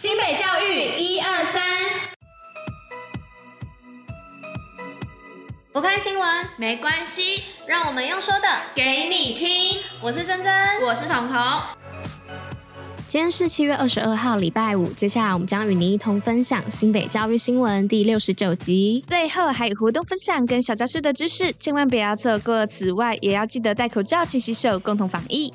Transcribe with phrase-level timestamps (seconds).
[0.00, 1.60] 新北教育一二三，
[5.72, 9.80] 不看新闻没关系，让我们用说的给你听。
[10.00, 11.36] 我是珍珍，我是彤彤。
[13.08, 14.86] 今天是七月二十二号，礼拜五。
[14.92, 19.04] 接下来我们将与您一同分享新北教育新闻第六十九集。
[19.08, 22.64] 最后还有活动分享跟小教室的知识，千万不要错过。
[22.64, 25.52] 此外，也要记得戴口罩、勤洗手，共同防疫。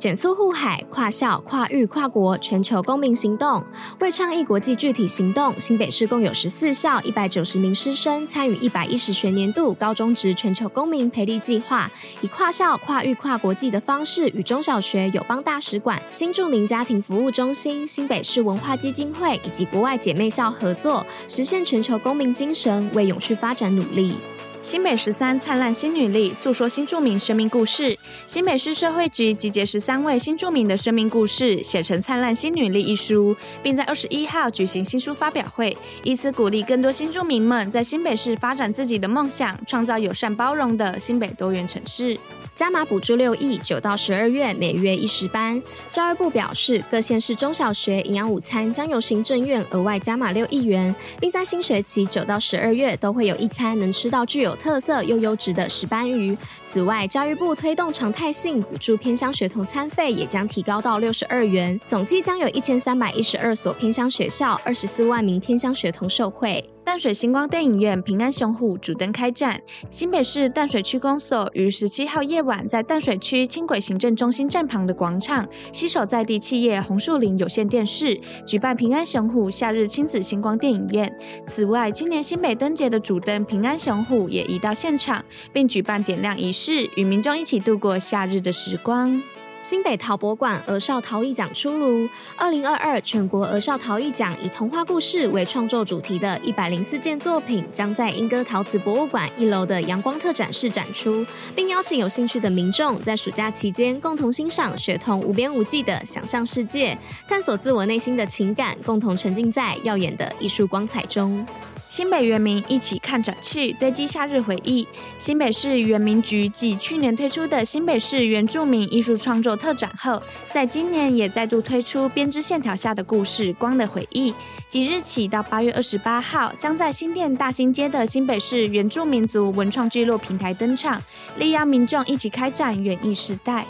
[0.00, 3.62] 减速护海，跨校、跨域、跨国，全球公民行动。
[3.98, 11.90] 为倡议国际具体行动，新北市共有十四校一百九十名师生参与一百一十学年度高中职全球公民培力计划，
[12.22, 24.14] 以跨校、跨域、跨国际的方式，与中小学友邦大使馆、新住民家庭服务中心、新北市文化基金会以及国外姐妹校合作，实现全球公民精神，为永续发展努力。
[24.62, 27.98] 新北十三灿烂新女力，诉说新住民生命故事。
[28.26, 42.18] 新北市社会局集结十三位新住民的生命故事，写成《灿烂新女力》一书，并在二十一号举行新书发表会，以此鼓励更多新住民们在新北市发展自己的梦想，创造友善包容的新北多元城市。
[42.60, 45.62] 加码补助六亿，九到十二月每月一十班。
[45.90, 56.36] 教育部表示，各县市中小学营养午餐将由行政院额外加码六亿元，并在新学期九到十二月都会有一餐能吃到具有特色又优质的石斑鱼。
[56.62, 66.62] 此外，教育部推动常态性补助偏乡学童餐费也将提高到六十二元，总计将有一千三百一十二所偏乡学校，二十四万名偏乡学童受惠。
[66.84, 81.14] 淡水星光电影院平安熊虎主灯开展，新北市淡水区公所于十七号夜晚在淡水区轻轨行政中心站旁的广场，携手在地企业红树林有线电视，举办平安熊虎夏日亲子星光电影院。
[81.46, 89.22] 此外，今年新北灯节的主灯平安熊虎也移到现场，并举办点亮仪式，与民众一起度过夏日的时光。
[89.62, 106.96] 新北陶博馆儿少陶艺奖出炉，二零二二全国儿少陶艺奖以童话故事为创作主题的一百零四件作品，将在莺歌陶瓷博物馆一楼的阳光特展室展出，并邀请有兴趣的民众在暑假期间共同欣赏学童无边无际的想象世界，
[107.28, 111.46] 探索自我内心的情感，共同沉浸在耀眼的艺术光彩中。
[111.90, 114.86] 新北原民一起看展去，堆积夏日回忆。
[115.18, 124.30] 新北市原民局继去年推出的新北市原住民艺术创作特展后，在今年也再度推出编织线条下的故事《光的回忆》。
[124.68, 131.02] 即日起到八月二十八号，将在新店大兴街的新北市原住民族文创聚落平台登场，
[131.38, 133.66] 力邀民众一起开展园艺时代。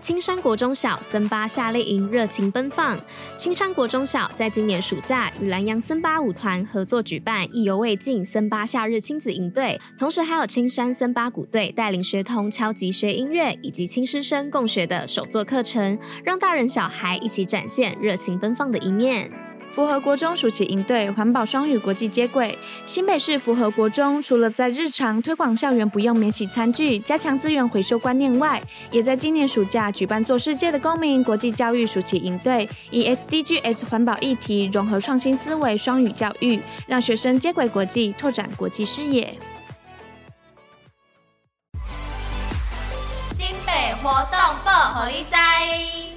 [0.00, 2.98] 青山国中小森巴夏令营热情奔放。
[3.36, 19.30] 青山国中小在今年暑假与蓝洋森巴舞团合作举办意犹未尽森巴夏日亲子营队，同时还有青山森巴鼓队带领学童敲击学音乐，以及青师生共学的首座课程，让大人小孩一起展现热情奔放的一面。
[19.70, 28.60] 福和国中暑期营队环保双语国际接轨，新北市福和国中除了在日常推广校园不用免洗餐具、加强资源回收观念外，
[28.90, 39.38] 也在今年暑假举办做世界的公民国际教育暑期营队，以 SDGs 环保议题融合创新思维双语教育，让学生接轨国际，拓展国际视野。
[43.32, 46.09] 新北活动报虎哩知。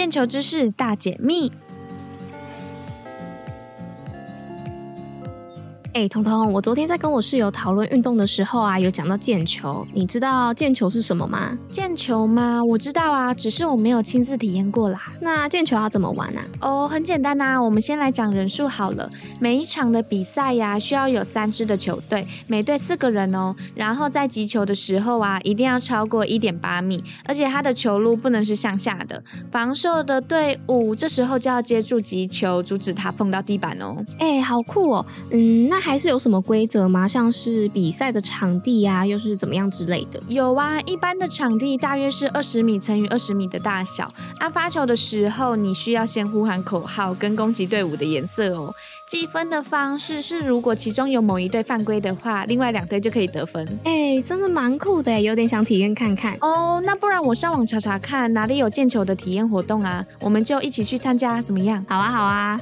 [0.00, 1.52] 毽球知识大解密。
[6.00, 9.86] 哎，彤彤，我昨天在跟我室友讨论运动的时候啊，有讲到毽球。
[9.92, 11.58] 你知道毽球是什么吗？
[11.70, 12.64] 毽球吗？
[12.64, 14.98] 我知道啊，只是我没有亲自体验过啦。
[15.20, 16.42] 那毽球要怎么玩啊？
[16.62, 19.10] 哦，很简单呐，我们先来讲人数好了。
[19.38, 23.54] 每一场的比赛呀，需要有三支的球队，每队四个人哦。
[23.74, 29.22] 然后在击球的时候啊，一定要超过一点八米，而且它的球路不能是向下的。
[29.52, 34.02] 防守的队伍这时候就要接住击球，阻止它碰到地板哦。
[34.18, 35.04] 哎，好酷哦。
[35.30, 35.78] 嗯，那。
[35.89, 37.06] 还是有什么规则吗？
[37.06, 40.20] 像是比赛的场地呀、啊，又是怎么样之类的？
[40.28, 44.12] 有啊，一般的场地大约是二十米乘以二十米的大小。
[44.38, 48.74] 按、啊、发球的时候，你需要先呼喊口号跟攻击队伍的颜色哦。
[49.08, 53.66] 计分的方式是，如果其中有某一队犯规的话，另外两队就可以得分。
[53.84, 56.36] 哎、欸，真的蛮酷的，有点想体验看看。
[56.40, 60.06] 哦，那不然我上网查查看哪里有毽球的体验活动啊？
[60.20, 61.84] 我们就一起去参加，怎么样？
[61.88, 62.60] 好啊，好啊。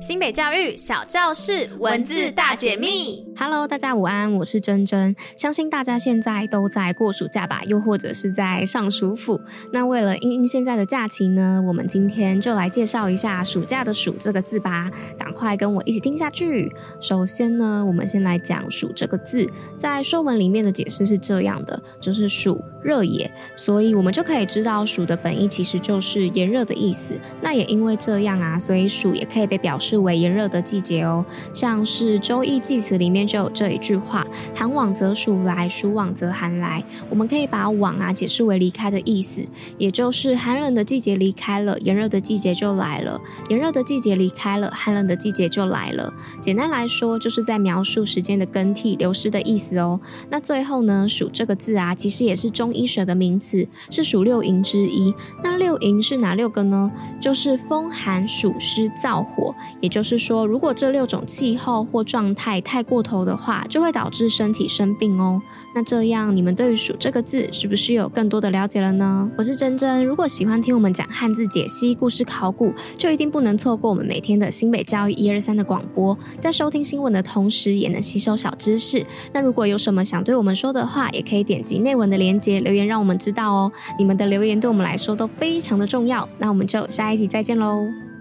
[0.00, 5.16] 新北教育小教室文字大解密，Hello，大家午安，我是珍珍。
[5.36, 9.40] 相信大家现在都在过暑假吧，又或者是在上暑辅。
[9.72, 14.90] 那为了因应现在的假期呢，我们今天就来介绍一下“暑假”的“暑”这个字吧。
[15.18, 16.70] 赶快跟我一起听下去。
[17.00, 19.46] 首先呢，我们先来讲“暑”这个字，
[19.76, 27.18] 在说文里面的解释是这样的，就是“暑，热也”，所以我们就可以知道“暑”的本意其实就是炎热的意思。
[27.40, 34.24] 那也因为这样啊，所以“暑”也可以被表表示为炎热的季节哦，像是《周易祭辞》里面就有这一句话
[34.54, 39.44] ：“寒往则暑来，暑往则寒来。”我们可以把“往”啊解释为离开的意思，
[39.76, 46.14] 也就是寒冷的季节离开了，炎热的季节就来了；炎热的季节离开了，寒冷的季节就来了。
[46.40, 50.00] 简单来说，就是在描述时间的更替、流失的意思哦。
[50.30, 55.12] 那最后呢，“暑”这个字啊，其实也是中医学的名词，是属六淫之一。
[55.42, 56.92] 那六淫是哪六个呢？
[57.20, 59.52] 就是风、寒、暑、湿、燥、火。
[59.80, 65.40] 也就是说，如果这六种气候或状态太过头的话，就会导致身体生病哦。
[65.74, 69.30] 那这样，你们对于“暑”这个字是不是有更多的了解了呢？
[69.36, 76.16] 我是珍珍，如果喜欢听我们讲汉字解析、故事考古，就一定不能错过我们每天的新北教育一二三的广播。
[76.38, 79.04] 在收听新闻的同时，也能吸收小知识。
[79.32, 83.72] 那如果有什么想对我们说的话，也可以点击内文的链接留言，让我们知道哦。
[83.98, 86.28] 你们的留言对我们来说都非常的重要。
[86.38, 88.13] 那我们就下一集再见喽。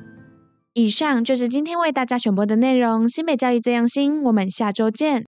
[0.76, 3.08] 以上就是今天为大家选播的内容。
[3.08, 5.22] 新北教育这样新，我们下周见。